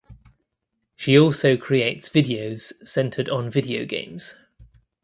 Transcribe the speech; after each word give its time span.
She 0.95 1.15
also 1.15 1.55
creates 1.57 2.09
videos 2.09 2.73
centered 2.87 3.29
on 3.29 3.51
video 3.51 3.85
games. 3.85 4.33